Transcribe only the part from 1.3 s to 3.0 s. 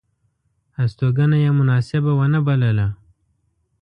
یې مناسبه ونه بلله.